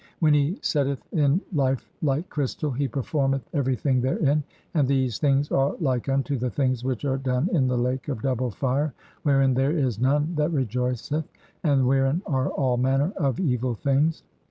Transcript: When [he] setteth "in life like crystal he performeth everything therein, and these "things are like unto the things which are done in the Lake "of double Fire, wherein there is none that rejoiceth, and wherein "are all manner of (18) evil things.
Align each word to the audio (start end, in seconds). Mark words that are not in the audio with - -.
When 0.17 0.33
[he] 0.33 0.57
setteth 0.63 1.05
"in 1.13 1.41
life 1.53 1.87
like 2.01 2.27
crystal 2.27 2.71
he 2.71 2.87
performeth 2.87 3.47
everything 3.53 4.01
therein, 4.01 4.43
and 4.73 4.87
these 4.87 5.19
"things 5.19 5.51
are 5.51 5.75
like 5.79 6.09
unto 6.09 6.37
the 6.39 6.49
things 6.49 6.83
which 6.83 7.05
are 7.05 7.19
done 7.19 7.49
in 7.53 7.67
the 7.67 7.77
Lake 7.77 8.07
"of 8.07 8.23
double 8.23 8.49
Fire, 8.49 8.95
wherein 9.21 9.53
there 9.53 9.77
is 9.77 9.99
none 9.99 10.33
that 10.37 10.49
rejoiceth, 10.51 11.29
and 11.63 11.87
wherein 11.87 12.23
"are 12.25 12.49
all 12.49 12.77
manner 12.77 13.13
of 13.15 13.39
(18) 13.39 13.47
evil 13.51 13.75
things. 13.75 14.23